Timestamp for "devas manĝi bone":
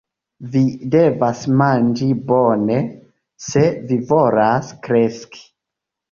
0.93-2.77